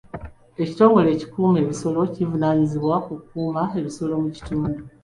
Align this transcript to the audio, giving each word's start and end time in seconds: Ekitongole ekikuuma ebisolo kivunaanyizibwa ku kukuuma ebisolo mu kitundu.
Ekitongole 0.61 1.07
ekikuuma 1.11 1.57
ebisolo 1.63 1.99
kivunaanyizibwa 2.13 2.95
ku 3.05 3.11
kukuuma 3.19 3.61
ebisolo 3.79 4.13
mu 4.23 4.29
kitundu. 4.35 4.79